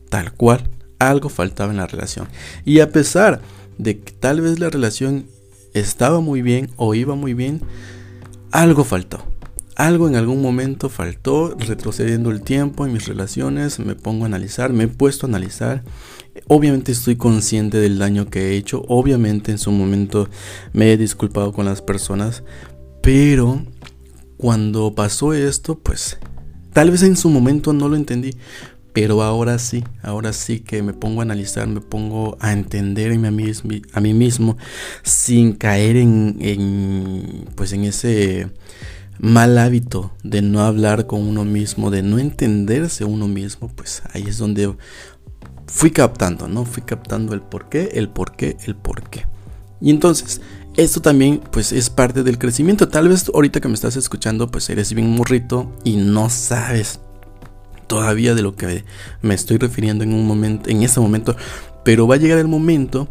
tal 0.10 0.34
cual 0.34 0.70
algo 1.00 1.30
faltaba 1.30 1.72
en 1.72 1.78
la 1.78 1.88
relación. 1.88 2.28
Y 2.66 2.80
a 2.80 2.92
pesar 2.92 3.42
de 3.78 4.00
que 4.00 4.12
tal 4.12 4.42
vez 4.42 4.60
la 4.60 4.70
relación 4.70 5.26
estaba 5.74 6.20
muy 6.20 6.42
bien 6.42 6.70
o 6.78 6.94
iba 6.96 7.16
muy 7.16 7.34
bien, 7.34 7.62
algo 8.52 8.84
faltó. 8.84 9.24
Algo 9.76 10.08
en 10.08 10.16
algún 10.16 10.42
momento 10.42 10.88
faltó, 10.88 11.56
retrocediendo 11.58 12.30
el 12.30 12.42
tiempo 12.42 12.86
en 12.86 12.94
mis 12.94 13.08
relaciones, 13.08 13.80
me 13.80 13.96
pongo 13.96 14.26
a 14.26 14.28
analizar, 14.28 14.72
me 14.72 14.84
he 14.84 14.88
puesto 14.88 15.26
a 15.26 15.30
analizar. 15.30 15.84
Obviamente 16.48 16.92
estoy 16.92 17.16
consciente 17.16 17.78
del 17.78 18.00
daño 18.00 18.30
que 18.30 18.50
he 18.50 18.58
hecho, 18.58 18.84
obviamente 18.88 19.52
en 19.52 19.60
su 19.60 19.72
momento 19.72 20.30
me 20.74 20.92
he 20.92 20.98
disculpado 20.98 21.54
con 21.54 21.66
las 21.66 21.82
personas, 21.82 22.44
pero 23.02 23.64
cuando 24.38 24.96
pasó 24.96 25.34
esto, 25.34 25.78
pues 25.78 26.18
tal 26.74 26.92
vez 26.92 27.04
en 27.04 27.16
su 27.16 27.30
momento 27.30 27.72
no 27.72 27.88
lo 27.88 27.96
entendí, 27.96 28.32
pero 28.94 29.22
ahora 29.24 29.60
sí, 29.60 29.84
ahora 30.02 30.34
sí 30.34 30.60
que 30.60 30.84
me 30.84 30.94
pongo 30.94 31.22
a 31.22 31.24
analizar, 31.24 31.68
me 31.68 31.82
pongo 31.82 32.38
a 32.40 32.52
entender 32.52 33.12
a 33.12 33.16
mí 33.16 33.32
mismo, 33.32 33.72
a 33.94 34.02
mí 34.02 34.14
mismo 34.14 34.58
sin 35.04 35.54
caer 35.54 35.98
en, 35.98 36.38
en, 36.40 37.46
pues 37.56 37.74
en 37.74 37.84
ese 37.84 38.50
mal 39.20 39.58
hábito 39.58 40.12
de 40.24 40.42
no 40.42 40.62
hablar 40.62 41.08
con 41.08 41.22
uno 41.22 41.46
mismo, 41.46 41.92
de 41.92 42.04
no 42.04 42.20
entenderse 42.20 43.06
uno 43.06 43.28
mismo, 43.28 43.72
pues 43.74 44.04
ahí 44.12 44.24
es 44.28 44.38
donde 44.38 44.76
fui 45.68 45.92
captando, 45.92 46.48
¿no? 46.48 46.66
Fui 46.66 46.84
captando 46.84 47.34
el 47.34 47.42
por 47.42 47.70
qué, 47.70 47.90
el 47.94 48.10
por 48.10 48.36
qué, 48.36 48.58
el 48.66 48.76
por 48.76 49.10
qué. 49.10 49.26
Y 49.82 49.90
entonces, 49.90 50.42
esto 50.76 51.02
también 51.02 51.42
pues 51.52 51.72
es 51.72 51.90
parte 51.90 52.24
del 52.24 52.38
crecimiento. 52.38 52.88
Tal 52.88 53.10
vez 53.10 53.30
ahorita 53.34 53.60
que 53.60 53.68
me 53.68 53.74
estás 53.74 53.96
escuchando 53.96 54.50
pues 54.50 54.70
eres 54.70 54.94
bien 54.94 55.10
morrito 55.10 55.72
y 55.84 55.98
no 55.98 56.30
sabes 56.30 57.00
todavía 57.88 58.34
de 58.34 58.42
lo 58.42 58.56
que 58.56 58.84
me 59.22 59.36
estoy 59.36 59.58
refiriendo 59.58 60.04
en 60.04 60.14
un 60.14 60.26
momento, 60.26 60.70
en 60.70 60.82
ese 60.82 61.00
momento, 61.00 61.36
pero 61.84 62.08
va 62.08 62.16
a 62.16 62.18
llegar 62.18 62.40
el 62.40 62.48
momento 62.48 63.08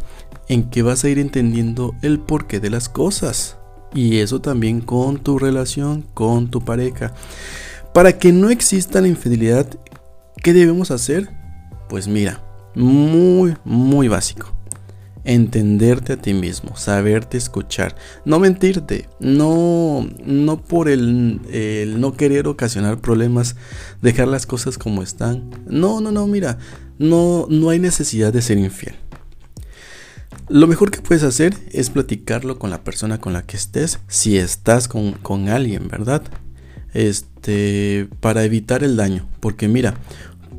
en 0.49 0.69
que 0.69 0.81
vas 0.81 1.03
a 1.03 1.09
ir 1.09 1.19
entendiendo 1.19 1.95
el 2.01 2.19
porqué 2.19 2.59
de 2.59 2.69
las 2.69 2.89
cosas. 2.89 3.57
Y 3.93 4.17
eso 4.17 4.41
también 4.41 4.81
con 4.81 5.19
tu 5.19 5.37
relación, 5.37 6.03
con 6.13 6.49
tu 6.49 6.65
pareja. 6.65 7.13
Para 7.93 8.17
que 8.17 8.31
no 8.31 8.49
exista 8.49 8.99
la 8.99 9.07
infidelidad, 9.07 9.67
¿qué 10.41 10.51
debemos 10.51 10.89
hacer? 10.91 11.29
Pues 11.93 12.07
mira, 12.07 12.41
muy, 12.73 13.55
muy 13.65 14.07
básico 14.07 14.51
entenderte 15.25 16.13
a 16.13 16.17
ti 16.17 16.33
mismo, 16.33 16.75
saberte 16.75 17.37
escuchar, 17.37 17.95
no 18.25 18.39
mentirte, 18.39 19.07
no, 19.19 20.09
no 20.25 20.59
por 20.59 20.89
el, 20.89 21.39
el, 21.51 22.01
no 22.01 22.13
querer 22.17 22.47
ocasionar 22.47 22.99
problemas, 22.99 23.57
dejar 24.01 24.27
las 24.27 24.47
cosas 24.47 24.79
como 24.79 25.03
están. 25.03 25.51
No, 25.67 26.01
no, 26.01 26.11
no, 26.11 26.25
mira, 26.25 26.57
no, 26.97 27.45
no 27.47 27.69
hay 27.69 27.77
necesidad 27.77 28.33
de 28.33 28.41
ser 28.41 28.57
infiel. 28.57 28.95
Lo 30.49 30.65
mejor 30.65 30.89
que 30.89 30.99
puedes 30.99 31.21
hacer 31.21 31.53
es 31.73 31.91
platicarlo 31.91 32.57
con 32.57 32.71
la 32.71 32.83
persona 32.83 33.21
con 33.21 33.33
la 33.33 33.43
que 33.43 33.55
estés, 33.55 33.99
si 34.07 34.39
estás 34.39 34.87
con, 34.87 35.11
con 35.11 35.47
alguien, 35.47 35.89
¿verdad? 35.89 36.23
Este, 36.95 38.07
para 38.19 38.43
evitar 38.45 38.83
el 38.83 38.97
daño, 38.97 39.29
porque 39.39 39.67
mira, 39.67 39.95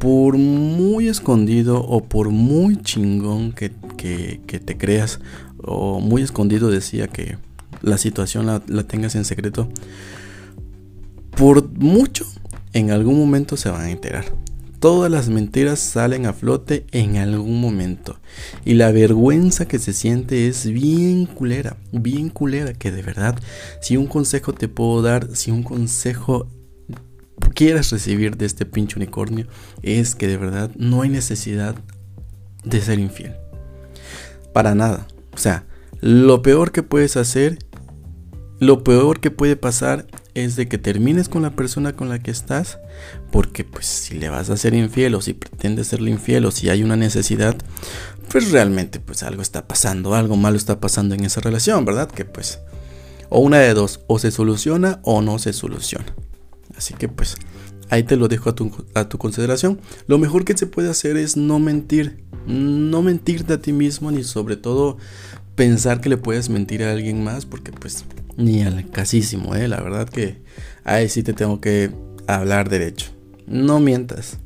por 0.05 0.37
muy 0.37 1.09
escondido 1.09 1.81
o 1.81 2.05
por 2.05 2.29
muy 2.29 2.77
chingón 2.77 3.53
que, 3.53 3.71
te 3.71 4.77
creas, 4.77 5.19
o 5.63 5.99
muy 5.99 6.21
escondido 6.21 6.71
decía 6.71 7.09
que 7.09 7.39
la 7.81 7.97
situación 7.97 8.45
la, 8.45 8.61
la, 8.67 8.83
tengas 8.83 9.15
en 9.15 9.25
secreto, 9.25 9.67
por 11.31 11.71
mucho, 11.79 12.27
en 12.75 12.91
algún 12.91 13.19
momento 13.19 13.57
se 13.57 13.71
van 13.71 13.81
a 13.81 13.91
enterar. 13.91 14.27
Todas 14.79 15.11
las 15.11 15.31
mentiras 15.31 15.79
salen 15.79 16.27
a 16.27 16.35
flote 16.35 16.85
en 16.93 17.17
algún 17.17 17.59
momento. 17.59 18.19
Y 18.67 18.75
la 18.75 18.93
vergüenza 18.93 19.67
que 19.67 19.79
se 19.79 19.95
siente 19.95 20.49
es 20.49 20.67
bien 20.67 21.25
culera, 21.25 21.79
bien 21.93 22.29
culera, 22.29 22.75
que 22.75 22.93
de 22.93 23.01
verdad, 23.01 23.39
si 23.81 23.97
un 23.97 24.07
consejo 24.07 24.53
te 24.53 24.69
puedo 24.69 25.01
dar, 25.01 25.35
si 25.35 25.51
un 25.51 25.63
consejo 25.63 26.47
quieras 27.55 27.91
recibir 27.91 28.37
de 28.37 28.47
este 28.47 28.67
pinche 28.67 28.97
unicornio 28.97 29.47
es 29.83 30.14
que 30.14 30.26
de 30.26 30.37
verdad 30.37 30.71
no 30.76 31.03
hay 31.03 31.09
necesidad 31.09 31.76
de 32.64 32.81
ser 32.81 32.99
infiel. 32.99 33.35
Para 34.53 34.75
nada. 34.75 35.07
O 35.33 35.38
sea, 35.38 35.64
lo 36.00 36.43
peor 36.43 36.73
que 36.73 36.83
puedes 36.83 37.17
hacer, 37.17 37.59
lo 38.59 38.85
peor 38.85 39.21
que 39.21 39.31
puede 39.31 39.57
pasar 39.57 40.07
es 40.35 40.57
de 40.57 40.69
que 40.69 40.79
termines 40.79 41.29
con 41.29 41.43
la 41.43 41.50
persona 41.50 41.95
con 41.95 42.09
la 42.09 42.19
que 42.19 42.31
estás, 42.31 42.79
porque 43.31 43.64
pues 43.64 43.87
si 43.87 44.19
le 44.19 44.29
vas 44.29 44.50
a 44.50 44.57
ser 44.57 44.75
infiel 44.75 45.14
o 45.14 45.21
si 45.21 45.35
pretendes 45.35 45.88
serle 45.88 46.11
infiel 46.11 46.45
o 46.45 46.50
si 46.50 46.69
hay 46.69 46.83
una 46.83 46.97
necesidad, 46.97 47.57
pues 48.31 48.50
realmente 48.50 49.00
pues 49.00 49.23
algo 49.23 49.43
está 49.43 49.69
pasando, 49.69 50.14
algo 50.14 50.37
malo 50.37 50.57
está 50.57 50.81
pasando 50.81 51.14
en 51.14 51.25
esa 51.25 51.41
relación, 51.41 51.85
¿verdad? 51.85 52.11
Que 52.11 52.25
pues 52.25 52.61
o 53.31 53.41
una 53.41 53.59
de 53.59 53.75
dos, 53.75 54.00
o 54.07 54.19
se 54.19 54.31
soluciona 54.31 55.00
o 55.03 55.23
no 55.23 55.38
se 55.38 55.53
soluciona. 55.53 56.14
Así 56.76 56.95
que 56.95 57.09
pues 57.09 57.37
ahí 57.90 58.02
te 58.02 58.16
lo 58.16 58.28
dejo 58.28 58.50
a 58.50 58.54
tu, 58.54 58.71
a 58.95 59.09
tu 59.09 59.19
consideración. 59.19 59.81
Lo 60.07 60.19
mejor 60.19 60.45
que 60.45 60.57
se 60.57 60.66
puede 60.66 60.90
hacer 60.90 61.16
es 61.16 61.37
no 61.37 61.59
mentir. 61.59 62.25
No 62.47 63.02
mentirte 63.02 63.54
a 63.54 63.61
ti 63.61 63.73
mismo 63.73 64.11
ni 64.11 64.23
sobre 64.25 64.57
todo 64.57 64.99
pensar 65.54 66.00
que 66.00 66.09
le 66.09 66.16
puedes 66.16 66.50
mentir 66.50 66.83
a 66.83 66.93
alguien 66.93 67.23
más 67.23 67.47
porque 67.47 67.73
pues 67.73 68.04
ni 68.37 68.62
al 68.62 68.90
casísimo, 68.90 69.54
¿eh? 69.54 69.69
La 69.69 69.81
verdad 69.81 70.09
que 70.09 70.43
ahí 70.83 71.09
sí 71.09 71.23
te 71.23 71.33
tengo 71.33 71.61
que 71.61 71.90
hablar 72.26 72.69
derecho. 72.69 73.07
No 73.47 73.81
mientas. 73.81 74.38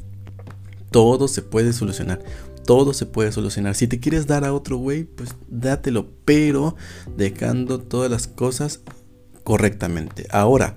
Todo 0.91 1.29
se 1.29 1.43
puede 1.43 1.73
solucionar. 1.73 2.23
Todo 2.65 2.93
se 2.93 3.07
puede 3.07 3.33
solucionar. 3.33 3.75
Si 3.75 3.87
te 3.87 4.01
quieres 4.01 4.27
dar 4.27 4.45
a 4.45 4.53
otro 4.53 4.77
güey, 4.77 5.05
pues 5.05 5.35
dátelo, 5.49 6.09
pero 6.25 6.77
dejando 7.17 7.81
todas 7.81 8.11
las 8.11 8.27
cosas 8.27 8.81
correctamente. 9.43 10.27
Ahora, 10.31 10.77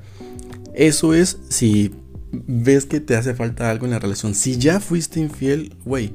eso 0.74 1.14
es 1.14 1.40
si 1.50 1.92
ves 2.32 2.86
que 2.86 3.00
te 3.00 3.16
hace 3.16 3.34
falta 3.34 3.70
algo 3.70 3.86
en 3.86 3.92
la 3.92 4.00
relación. 4.00 4.36
Si 4.36 4.58
ya 4.58 4.80
fuiste 4.80 5.20
infiel, 5.20 5.76
güey, 5.86 6.14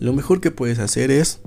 lo 0.00 0.12
mejor 0.12 0.40
que 0.40 0.50
puedes 0.50 0.78
hacer 0.78 1.10
es 1.10 1.40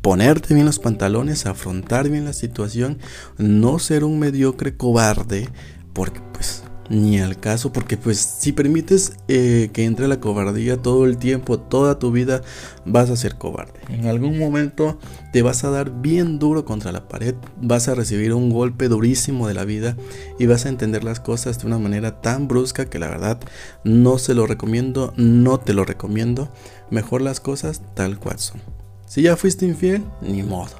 ponerte 0.00 0.54
bien 0.54 0.66
los 0.66 0.78
pantalones, 0.78 1.46
afrontar 1.46 2.08
bien 2.08 2.24
la 2.24 2.32
situación, 2.32 2.98
no 3.38 3.78
ser 3.78 4.04
un 4.04 4.18
mediocre 4.18 4.76
cobarde, 4.76 5.48
porque 5.92 6.20
pues 6.32 6.62
ni 6.88 7.18
al 7.18 7.38
caso, 7.38 7.72
porque 7.72 7.96
pues 7.96 8.18
si 8.18 8.52
permites 8.52 9.14
eh, 9.28 9.70
que 9.72 9.84
entre 9.84 10.08
la 10.08 10.20
cobardía 10.20 10.80
todo 10.80 11.06
el 11.06 11.16
tiempo, 11.16 11.58
toda 11.58 11.98
tu 11.98 12.10
vida, 12.10 12.42
vas 12.84 13.10
a 13.10 13.16
ser 13.16 13.36
cobarde. 13.36 13.80
En 13.88 14.06
algún 14.06 14.38
momento 14.38 14.98
te 15.32 15.42
vas 15.42 15.64
a 15.64 15.70
dar 15.70 15.90
bien 15.90 16.38
duro 16.38 16.64
contra 16.64 16.92
la 16.92 17.08
pared, 17.08 17.34
vas 17.60 17.88
a 17.88 17.94
recibir 17.94 18.34
un 18.34 18.50
golpe 18.50 18.88
durísimo 18.88 19.48
de 19.48 19.54
la 19.54 19.64
vida 19.64 19.96
y 20.38 20.46
vas 20.46 20.66
a 20.66 20.68
entender 20.68 21.04
las 21.04 21.20
cosas 21.20 21.58
de 21.58 21.66
una 21.66 21.78
manera 21.78 22.20
tan 22.20 22.48
brusca 22.48 22.86
que 22.86 22.98
la 22.98 23.08
verdad 23.08 23.40
no 23.84 24.18
se 24.18 24.34
lo 24.34 24.46
recomiendo, 24.46 25.12
no 25.16 25.58
te 25.58 25.74
lo 25.74 25.84
recomiendo. 25.84 26.50
Mejor 26.90 27.22
las 27.22 27.40
cosas 27.40 27.82
tal 27.94 28.18
cual 28.18 28.38
son. 28.38 28.60
Si 29.06 29.22
ya 29.22 29.36
fuiste 29.36 29.66
infiel, 29.66 30.02
ni 30.22 30.42
modo, 30.42 30.72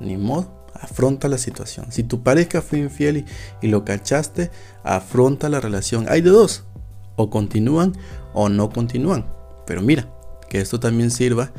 ni 0.00 0.16
modo 0.16 0.61
afronta 0.74 1.28
la 1.28 1.38
situación. 1.38 1.86
Si 1.90 2.02
tu 2.02 2.22
pareja 2.22 2.62
fue 2.62 2.78
infiel 2.78 3.24
y, 3.60 3.68
lo 3.68 3.84
cachaste, 3.84 4.50
afronta 4.82 5.48
la 5.48 5.60
relación. 5.60 6.06
Hay 6.08 6.20
de 6.20 6.30
dos, 6.30 6.64
o 7.16 7.30
continúan 7.30 7.92
o 8.34 8.48
no 8.48 8.70
continúan. 8.70 9.26
Pero 9.66 9.82
mira, 9.82 10.08
que 10.48 10.60
esto 10.60 10.80
también 10.80 11.10
sirva 11.10 11.52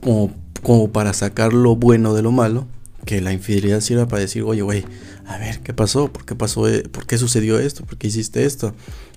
como, 0.00 0.92
para 0.92 1.12
sacar 1.12 1.52
lo 1.52 1.76
bueno 1.76 2.14
de 2.14 2.22
lo 2.22 2.32
malo, 2.32 2.66
que 3.04 3.20
la 3.20 3.32
infidelidad 3.32 3.80
sirva 3.80 4.06
para 4.06 4.20
decir, 4.20 4.42
oye, 4.44 4.62
güey, 4.62 4.84
a 5.26 5.38
ver, 5.38 5.60
¿qué 5.60 5.74
pasó? 5.74 6.10
¿Por 6.12 6.24
qué 6.24 6.34
pasó? 6.34 6.68
E-? 6.68 6.88
¿Por 6.88 7.06
qué 7.06 7.18
sucedió 7.18 7.58
esto? 7.58 7.84
¿Por 7.84 7.98
qué 7.98 8.08
hiciste 8.08 8.44
esto? 8.44 8.74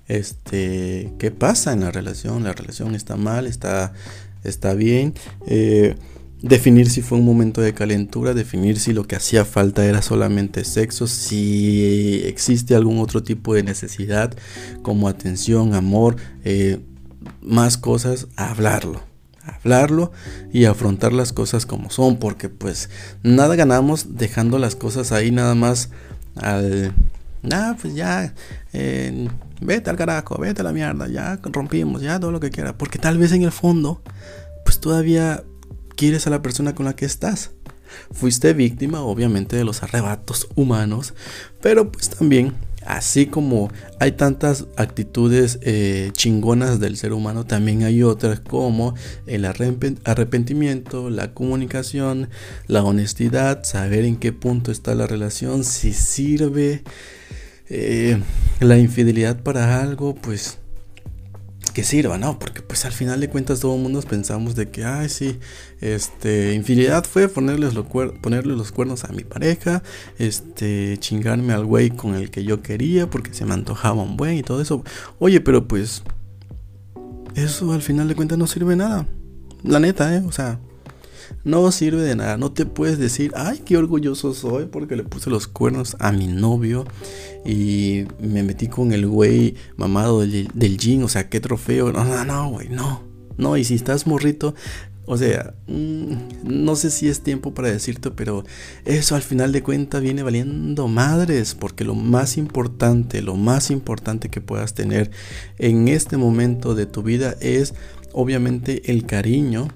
Este, 0.08 1.14
¿qué 1.20 1.32
pasa 1.32 1.74
en 1.74 1.82
la 1.82 1.92
relación? 1.92 2.44
La 2.44 2.54
relación 2.54 2.96
está 2.96 3.16
mal, 3.16 3.46
está, 3.46 3.94
está 4.44 4.74
bien. 4.74 5.14
Eh, 5.48 5.96
definir 6.42 6.90
si 6.90 7.02
fue 7.02 7.18
un 7.18 7.26
momento 7.26 7.62
de 7.62 7.74
calentura, 7.74 8.34
definir 8.34 8.80
si 8.80 8.94
lo 8.94 9.06
que 9.06 9.16
hacía 9.16 9.46
falta 9.46 9.86
era 9.86 10.02
solamente 10.02 10.64
sexo, 10.64 11.08
si 11.08 12.22
existe 12.26 12.76
algún 12.76 13.00
otro 13.00 13.24
tipo 13.24 13.54
de 13.54 13.64
necesidad 13.64 14.34
como 14.82 15.08
atención, 15.08 15.74
amor, 15.74 16.18
eh, 16.44 16.80
más 17.42 17.78
cosas, 17.78 18.28
hablarlo. 18.36 19.02
Hablarlo 19.44 20.12
y 20.52 20.66
afrontar 20.66 21.14
las 21.14 21.32
cosas 21.32 21.66
como 21.66 21.90
son, 21.90 22.18
porque 22.18 22.50
pues 22.50 22.90
nada 23.24 23.56
ganamos 23.56 24.18
dejando 24.18 24.60
las 24.60 24.76
cosas 24.76 25.12
ahí 25.12 25.32
nada 25.32 25.56
más 25.56 25.90
al... 26.36 26.94
Ah, 27.50 27.78
pues 27.80 27.96
ya, 27.96 28.34
eh, 28.74 29.30
vete 29.62 29.90
al 29.90 29.96
carajo, 29.96 30.38
vete 30.38 30.62
a 30.62 30.66
la 30.66 30.74
mierda, 30.74 31.08
ya 31.08 31.40
rompimos, 31.44 32.02
ya 32.02 32.20
todo 32.20 32.32
lo 32.32 32.42
que 32.42 32.50
quiera, 32.50 32.78
porque 32.78 33.00
tal 33.00 33.18
vez 33.18 33.32
en 33.32 33.44
el 33.44 33.54
fondo, 33.54 34.02
pues 34.66 34.82
todavía 34.82 35.44
quieres 35.98 36.28
a 36.28 36.30
la 36.30 36.42
persona 36.42 36.74
con 36.74 36.86
la 36.86 36.96
que 36.96 37.06
estás. 37.06 37.52
Fuiste 38.12 38.54
víctima 38.54 39.02
obviamente 39.02 39.58
de 39.58 39.66
los 39.66 39.84
arrebatos 39.84 40.48
humanos, 40.56 41.14
pero 41.62 41.92
pues 41.92 42.10
también, 42.10 42.54
así 42.86 43.26
como 43.26 43.70
hay 44.00 44.12
tantas 44.14 44.66
actitudes 44.76 45.60
eh, 45.62 46.12
chingonas 46.14 46.80
del 46.80 46.98
ser 46.98 47.14
humano, 47.14 47.46
también 47.46 47.84
hay 47.84 48.04
otras 48.04 48.40
como 48.40 48.94
el 49.26 49.46
arrepentimiento, 49.46 51.10
la 51.10 51.34
comunicación, 51.34 52.30
la 52.68 52.84
honestidad, 52.84 53.64
saber 53.64 54.06
en 54.06 54.18
qué 54.18 54.32
punto 54.32 54.72
está 54.72 54.94
la 54.96 55.08
relación, 55.08 55.64
si 55.64 55.94
sirve 55.94 56.84
eh, 57.70 58.22
la 58.60 58.78
infidelidad 58.78 59.42
para 59.42 59.82
algo, 59.82 60.14
pues 60.14 60.60
que 61.78 61.84
sirva, 61.84 62.18
¿no? 62.18 62.40
Porque 62.40 62.64
pues 62.64 62.86
al 62.86 62.92
final 62.92 63.20
de 63.20 63.30
cuentas 63.30 63.60
todo 63.60 63.76
el 63.76 63.82
mundo 63.84 64.02
pensamos 64.02 64.56
de 64.56 64.68
que, 64.72 64.84
ay, 64.84 65.10
sí, 65.10 65.38
este, 65.80 66.56
infidelidad 66.56 67.06
fue 67.06 67.28
ponerles 67.28 67.76
ponerle 68.24 68.56
los 68.56 68.72
cuernos 68.72 69.04
a 69.04 69.10
mi 69.10 69.24
pareja, 69.24 69.84
este, 70.18 70.98
chingarme 70.98 71.54
al 71.54 71.66
güey 71.66 71.92
con 71.92 72.16
el 72.16 72.32
que 72.32 72.44
yo 72.44 72.64
quería 72.64 73.12
porque 73.12 73.32
se 73.36 73.46
me 73.46 73.54
antojaba 73.54 74.02
un 74.02 74.18
buen 74.18 74.38
y 74.38 74.42
todo 74.42 74.60
eso. 74.60 74.84
Oye, 75.20 75.40
pero 75.40 75.68
pues 75.68 76.02
eso 77.36 77.72
al 77.72 77.84
final 77.84 78.08
de 78.08 78.16
cuentas 78.16 78.40
no 78.40 78.48
sirve 78.48 78.76
nada. 78.76 79.06
La 79.64 79.80
neta, 79.80 80.16
¿eh? 80.16 80.24
O 80.26 80.32
sea, 80.32 80.60
no 81.44 81.72
sirve 81.72 82.02
de 82.02 82.16
nada. 82.16 82.38
No 82.38 82.52
te 82.52 82.66
puedes 82.66 83.00
decir, 83.00 83.32
ay, 83.36 83.62
qué 83.66 83.78
orgulloso 83.78 84.34
soy 84.34 84.66
porque 84.66 84.96
le 84.96 85.04
puse 85.04 85.30
los 85.30 85.48
cuernos 85.48 85.96
a 86.00 86.12
mi 86.12 86.28
novio 86.28 86.86
y 87.46 88.06
me 88.20 88.44
metí 88.44 88.68
con 88.68 88.92
el 88.94 89.08
güey 89.08 89.56
mamado 89.76 90.22
del, 90.22 90.78
jean. 90.78 91.04
O 91.04 91.10
sea, 91.10 91.30
qué 91.30 91.40
trofeo. 91.40 91.92
No, 91.92 92.04
no, 92.04 92.26
no, 92.26 92.50
güey, 92.50 92.70
no. 92.70 93.04
No, 93.38 93.56
y 93.56 93.64
si 93.64 93.76
estás 93.76 94.08
morrito, 94.08 94.56
o 95.10 95.16
sea, 95.16 95.54
mm, 95.68 96.14
no 96.44 96.76
sé 96.76 96.92
si 96.92 97.08
es 97.08 97.22
tiempo 97.22 97.54
para 97.54 97.72
decirte, 97.72 98.12
pero 98.12 98.44
eso 98.84 99.16
al 99.16 99.22
final 99.22 99.54
de 99.54 99.64
cuentas 99.64 100.02
viene 100.02 100.22
valiendo 100.22 100.90
madres, 100.90 101.56
porque 101.56 101.86
lo 101.86 101.96
más 101.96 102.38
importante, 102.38 103.22
lo 103.22 103.36
más 103.36 103.72
importante 103.72 104.30
que 104.30 104.42
puedas 104.42 104.74
tener 104.74 105.10
en 105.60 105.88
este 105.88 106.18
momento 106.18 106.76
de 106.76 106.88
tu 106.88 107.04
vida 107.04 107.38
es 107.40 107.74
obviamente 108.12 108.92
el 108.92 109.06
cariño 109.06 109.70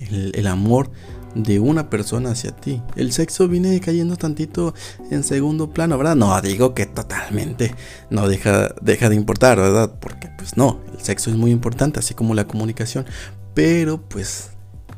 el, 0.00 0.46
amor 0.46 0.90
de 1.34 1.60
una 1.60 1.90
persona 1.90 2.30
hacia 2.30 2.52
ti. 2.52 2.82
El 2.96 3.12
sexo 3.12 3.48
viene 3.48 3.78
cayendo 3.80 4.16
tantito 4.16 4.74
en 5.10 5.22
segundo 5.22 5.72
plano, 5.72 5.96
¿verdad? 5.98 6.16
No 6.16 6.40
digo 6.40 6.74
que 6.74 6.86
totalmente 6.86 7.74
no 8.10 8.28
deja, 8.28 8.74
deja 8.80 9.08
de 9.08 9.16
importar, 9.16 9.58
¿verdad? 9.58 9.94
Porque 10.00 10.28
pues 10.36 10.56
no, 10.56 10.80
el 10.92 11.00
sexo 11.00 11.30
es 11.30 11.36
muy 11.36 11.50
importante, 11.50 12.00
así 12.00 12.14
como 12.14 12.34
la 12.34 12.46
comunicación. 12.46 13.06
Pero 13.54 14.00
pues 14.08 14.50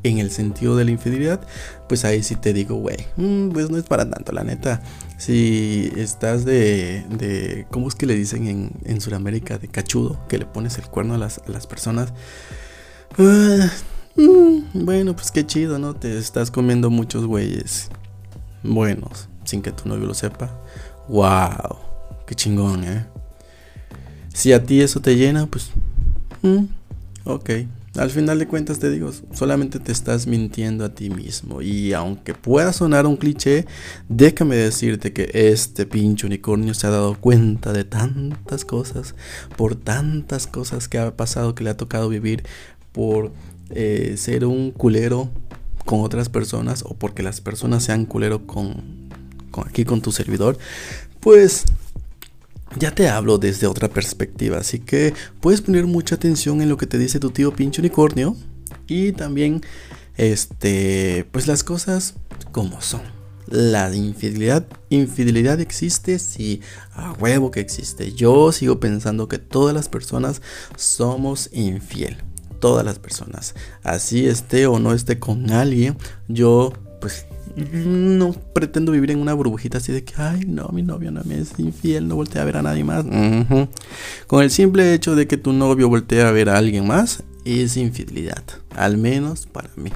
en 0.03 0.19
el 0.19 0.31
sentido 0.31 0.77
de 0.77 0.85
la 0.85 0.91
infidelidad, 0.91 1.41
pues 1.89 2.05
ahí 2.05 2.23
sí 2.23 2.37
te 2.37 2.53
digo, 2.53 2.77
güey, 2.77 2.97
mm, 3.17 3.51
pues 3.51 3.71
no 3.71 3.79
es 3.79 3.85
para 3.85 4.09
tanto, 4.09 4.33
la 4.33 4.45
neta. 4.45 4.83
Si 5.19 5.93
estás 5.97 6.45
de, 6.45 7.05
de 7.11 7.67
¿cómo 7.71 7.89
es 7.89 7.95
que 7.95 8.07
le 8.07 8.15
dicen 8.15 8.73
en, 8.85 9.01
Sudamérica? 9.01 9.59
De 9.59 9.69
cachudo, 9.69 10.27
que 10.29 10.39
le 10.39 10.47
pones 10.47 10.79
el 10.79 10.87
cuerno 10.89 11.15
a 11.15 11.19
las, 11.19 11.39
a 11.39 11.51
las 11.51 11.67
personas. 11.67 12.13
Uh, 13.19 13.69
Mm, 14.16 14.85
bueno, 14.85 15.14
pues 15.14 15.31
qué 15.31 15.47
chido, 15.47 15.78
¿no? 15.78 15.95
Te 15.95 16.19
estás 16.19 16.50
comiendo 16.50 16.90
muchos 16.90 17.26
güeyes 17.26 17.88
buenos, 18.62 19.28
sin 19.45 19.62
que 19.62 19.73
tu 19.73 19.88
novio 19.88 20.07
lo 20.07 20.14
sepa. 20.14 20.50
¡Wow! 21.09 21.79
¡Qué 22.27 22.35
chingón, 22.35 22.85
eh! 22.85 23.07
Si 24.33 24.53
a 24.53 24.64
ti 24.64 24.81
eso 24.81 25.01
te 25.01 25.16
llena, 25.16 25.46
pues... 25.46 25.70
Mm, 26.42 26.64
ok. 27.25 27.51
Al 27.96 28.09
final 28.09 28.38
de 28.38 28.48
cuentas 28.48 28.79
te 28.79 28.88
digo, 28.88 29.11
solamente 29.35 29.79
te 29.79 29.92
estás 29.92 30.27
mintiendo 30.27 30.87
a 30.87 30.94
ti 30.94 31.11
mismo. 31.11 31.61
Y 31.61 31.92
aunque 31.92 32.33
pueda 32.33 32.72
sonar 32.72 33.07
un 33.07 33.16
cliché, 33.16 33.66
déjame 34.09 34.57
decirte 34.57 35.12
que 35.12 35.31
este 35.35 35.85
pinche 35.85 36.27
unicornio 36.27 36.72
se 36.72 36.87
ha 36.87 36.90
dado 36.90 37.16
cuenta 37.20 37.75
de 37.75 37.85
tantas 37.85 38.64
cosas, 38.64 39.14
por 39.59 39.75
tantas 39.75 40.46
cosas 40.46 40.88
que 40.88 40.98
ha 40.98 41.14
pasado, 41.16 41.55
que 41.55 41.64
le 41.64 41.70
ha 41.70 41.77
tocado 41.77 42.09
vivir, 42.09 42.44
por 42.92 43.33
eh, 43.75 44.15
ser 44.17 44.45
un 44.45 44.71
culero 44.71 45.31
con 45.85 46.01
otras 46.01 46.29
personas 46.29 46.85
o 46.87 46.95
porque 46.95 47.23
las 47.23 47.41
personas 47.41 47.85
sean 47.85 48.07
culero 48.07 48.47
con, 48.47 49.11
aquí 49.65 49.85
con 49.85 50.01
tu 50.01 50.13
servidor, 50.13 50.59
pues 51.21 51.65
ya 52.79 52.95
te 52.95 53.09
hablo 53.09 53.39
desde 53.39 53.67
otra 53.67 53.89
perspectiva, 53.89 54.59
así 54.59 54.79
que 54.79 55.15
puedes 55.41 55.61
poner 55.61 55.87
mucha 55.87 56.15
atención 56.15 56.63
en 56.63 56.69
lo 56.69 56.77
que 56.77 56.87
te 56.87 56.99
dice 56.99 57.21
tu 57.21 57.31
tío 57.31 57.53
pinche 57.53 57.81
unicornio 57.81 58.37
y 58.87 59.13
también 59.13 59.63
este 60.17 61.27
pues 61.33 61.47
las 61.47 61.65
cosas 61.65 62.15
como 62.53 62.81
son. 62.81 63.03
La 63.49 63.95
infidelidad, 63.95 64.67
infidelidad 64.89 65.61
existe, 65.61 66.19
sí, 66.19 66.63
a 66.95 67.13
huevo 67.13 67.51
que 67.51 67.61
existe. 67.61 68.13
Yo 68.13 68.51
sigo 68.51 68.81
pensando 68.81 69.29
que 69.29 69.39
todas 69.39 69.75
las 69.75 69.91
personas 69.91 70.41
somos 70.77 71.51
infiel 71.53 72.17
todas 72.62 72.85
las 72.85 73.01
personas. 73.01 73.57
Así 73.83 74.27
esté 74.27 74.68
o 74.68 74.79
no 74.79 74.94
esté 74.94 75.18
con 75.18 75.51
alguien, 75.51 75.98
yo 76.29 76.72
pues 77.01 77.27
no 77.57 78.33
pretendo 78.55 78.92
vivir 78.92 79.11
en 79.11 79.18
una 79.18 79.35
burbujita 79.35 79.79
así 79.79 79.90
de 79.90 80.05
que, 80.05 80.14
ay, 80.16 80.44
no, 80.46 80.68
mi 80.68 80.83
novio 80.83 81.11
no 81.11 81.22
me 81.25 81.40
es 81.40 81.59
infiel, 81.59 82.07
no 82.07 82.14
voltea 82.14 82.42
a 82.42 82.44
ver 82.44 82.57
a 82.57 82.62
nadie 82.62 82.85
más. 82.85 83.05
Con 84.29 84.42
el 84.44 84.51
simple 84.53 84.94
hecho 84.94 85.16
de 85.16 85.27
que 85.27 85.37
tu 85.37 85.53
novio 85.53 85.88
voltea 85.88 86.29
a 86.29 86.31
ver 86.31 86.48
a 86.48 86.57
alguien 86.57 86.87
más, 86.87 87.25
es 87.44 87.77
infidelidad, 87.77 88.44
al 88.77 88.96
menos 88.96 89.46
para 89.46 89.68
mí. 89.75 89.90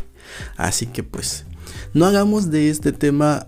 Así 0.57 0.87
que 0.87 1.05
pues, 1.05 1.45
no 1.95 2.05
hagamos 2.05 2.51
de 2.51 2.69
este 2.69 2.91
tema 2.91 3.47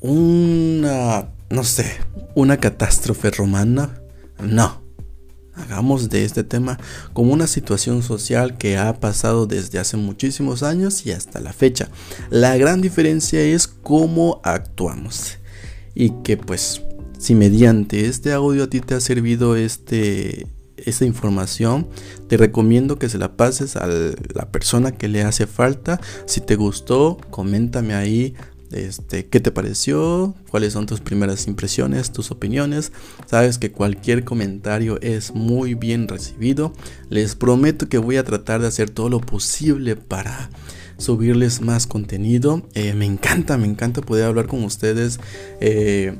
una, 0.00 1.28
no 1.50 1.64
sé, 1.64 1.96
una 2.36 2.58
catástrofe 2.58 3.32
romana. 3.32 4.00
No, 4.40 4.79
Hagamos 5.60 6.08
de 6.10 6.24
este 6.24 6.44
tema 6.44 6.78
como 7.12 7.32
una 7.32 7.46
situación 7.46 8.02
social 8.02 8.58
que 8.58 8.78
ha 8.78 9.00
pasado 9.00 9.46
desde 9.46 9.78
hace 9.78 9.96
muchísimos 9.96 10.62
años 10.62 11.06
y 11.06 11.12
hasta 11.12 11.40
la 11.40 11.52
fecha. 11.52 11.88
La 12.30 12.56
gran 12.56 12.80
diferencia 12.80 13.40
es 13.40 13.66
cómo 13.66 14.40
actuamos. 14.44 15.38
Y 15.94 16.10
que 16.22 16.36
pues 16.36 16.82
si 17.18 17.34
mediante 17.34 18.06
este 18.06 18.32
audio 18.32 18.64
a 18.64 18.70
ti 18.70 18.80
te 18.80 18.94
ha 18.94 19.00
servido 19.00 19.56
este 19.56 20.46
esta 20.86 21.04
información, 21.04 21.88
te 22.28 22.36
recomiendo 22.36 22.98
que 22.98 23.08
se 23.08 23.18
la 23.18 23.36
pases 23.36 23.76
a 23.76 23.86
la 23.86 24.50
persona 24.50 24.92
que 24.92 25.08
le 25.08 25.22
hace 25.22 25.46
falta. 25.46 26.00
Si 26.26 26.40
te 26.40 26.56
gustó, 26.56 27.18
coméntame 27.30 27.94
ahí 27.94 28.34
este, 28.70 29.26
¿Qué 29.26 29.40
te 29.40 29.50
pareció? 29.50 30.34
¿Cuáles 30.50 30.74
son 30.74 30.86
tus 30.86 31.00
primeras 31.00 31.46
impresiones, 31.48 32.12
tus 32.12 32.30
opiniones? 32.30 32.92
Sabes 33.26 33.58
que 33.58 33.72
cualquier 33.72 34.24
comentario 34.24 35.00
es 35.00 35.34
muy 35.34 35.74
bien 35.74 36.06
recibido. 36.06 36.72
Les 37.08 37.34
prometo 37.34 37.88
que 37.88 37.98
voy 37.98 38.16
a 38.16 38.24
tratar 38.24 38.60
de 38.60 38.68
hacer 38.68 38.90
todo 38.90 39.08
lo 39.08 39.20
posible 39.20 39.96
para 39.96 40.50
subirles 40.98 41.60
más 41.60 41.86
contenido. 41.86 42.62
Eh, 42.74 42.94
me 42.94 43.06
encanta, 43.06 43.58
me 43.58 43.66
encanta 43.66 44.02
poder 44.02 44.26
hablar 44.26 44.46
con 44.46 44.62
ustedes. 44.62 45.18
Eh, 45.60 46.16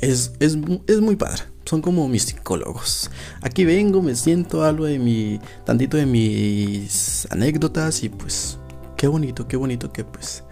es, 0.00 0.32
es, 0.38 0.56
es 0.86 1.00
muy 1.00 1.16
padre 1.16 1.42
son 1.64 1.80
como 1.80 2.06
mis 2.08 2.24
psicólogos. 2.24 3.10
Aquí 3.40 3.64
vengo, 3.64 4.02
me 4.02 4.14
siento, 4.14 4.64
hablo 4.64 4.84
de 4.84 4.98
mi, 4.98 5.40
tantito 5.64 5.96
de 5.96 6.04
mis 6.04 7.26
anécdotas 7.30 8.02
y 8.04 8.10
pues 8.10 8.58
qué 8.98 9.06
bonito, 9.06 9.48
qué 9.48 9.56
bonito 9.56 9.90
que 9.90 10.04
pues 10.04 10.44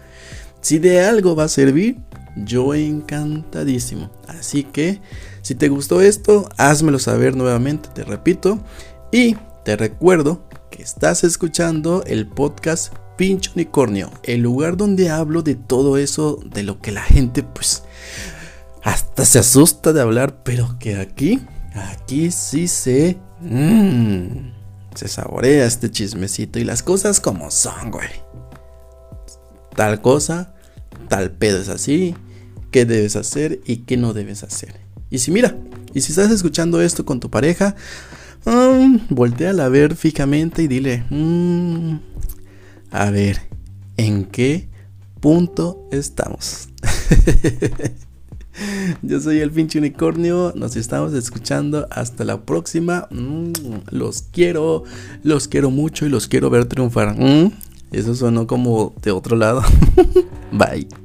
si 0.63 0.79
de 0.79 1.01
algo 1.01 1.35
va 1.35 1.43
a 1.43 1.49
servir, 1.49 1.97
yo 2.37 2.73
encantadísimo. 2.73 4.09
Así 4.27 4.63
que, 4.63 5.01
si 5.41 5.55
te 5.55 5.67
gustó 5.67 6.01
esto, 6.01 6.47
házmelo 6.57 6.99
saber 6.99 7.35
nuevamente, 7.35 7.89
te 7.93 8.03
repito. 8.05 8.63
Y 9.11 9.35
te 9.65 9.75
recuerdo 9.75 10.47
que 10.71 10.81
estás 10.81 11.25
escuchando 11.25 12.03
el 12.07 12.27
podcast 12.27 12.93
Pincho 13.17 13.51
Unicornio, 13.55 14.09
el 14.23 14.39
lugar 14.39 14.77
donde 14.77 15.09
hablo 15.09 15.43
de 15.43 15.55
todo 15.55 15.97
eso, 15.97 16.39
de 16.45 16.63
lo 16.63 16.79
que 16.79 16.93
la 16.93 17.03
gente 17.03 17.43
pues 17.43 17.83
hasta 18.83 19.25
se 19.25 19.39
asusta 19.39 19.91
de 19.91 20.01
hablar, 20.01 20.43
pero 20.43 20.77
que 20.79 20.95
aquí, 20.95 21.41
aquí 21.75 22.31
sí 22.31 22.69
se... 22.69 23.17
Mmm, 23.41 24.53
se 24.95 25.07
saborea 25.09 25.65
este 25.65 25.91
chismecito 25.91 26.59
y 26.59 26.63
las 26.63 26.83
cosas 26.83 27.19
como 27.19 27.51
son, 27.51 27.91
güey 27.91 28.09
tal 29.75 30.01
cosa, 30.01 30.52
tal 31.07 31.31
pedo 31.31 31.59
es 31.59 31.69
así, 31.69 32.15
qué 32.71 32.85
debes 32.85 33.15
hacer 33.15 33.61
y 33.65 33.77
qué 33.77 33.97
no 33.97 34.13
debes 34.13 34.43
hacer. 34.43 34.75
Y 35.09 35.19
si 35.19 35.31
mira, 35.31 35.55
y 35.93 36.01
si 36.01 36.11
estás 36.11 36.31
escuchando 36.31 36.81
esto 36.81 37.05
con 37.05 37.19
tu 37.19 37.29
pareja, 37.29 37.75
um, 38.45 38.99
volteala 39.09 39.65
a 39.65 39.69
ver 39.69 39.95
fijamente 39.95 40.63
y 40.63 40.67
dile, 40.67 41.05
mm, 41.09 41.95
a 42.91 43.09
ver, 43.11 43.41
¿en 43.97 44.25
qué 44.25 44.69
punto 45.19 45.87
estamos? 45.91 46.69
Yo 49.01 49.19
soy 49.19 49.39
el 49.39 49.51
pinche 49.51 49.79
unicornio, 49.79 50.53
nos 50.55 50.75
estamos 50.75 51.13
escuchando, 51.13 51.87
hasta 51.89 52.23
la 52.23 52.45
próxima, 52.45 53.07
mm, 53.09 53.51
los 53.91 54.23
quiero, 54.23 54.83
los 55.23 55.47
quiero 55.47 55.71
mucho 55.71 56.05
y 56.05 56.09
los 56.09 56.27
quiero 56.27 56.49
ver 56.49 56.65
triunfar. 56.65 57.15
Mm, 57.19 57.51
eso 57.93 58.15
sonó 58.15 58.47
como 58.47 58.93
de 59.01 59.11
otro 59.11 59.35
lado. 59.35 59.63
Bye. 60.51 61.02